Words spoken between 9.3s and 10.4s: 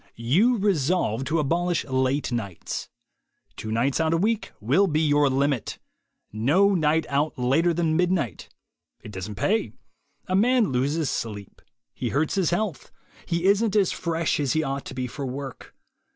pay. A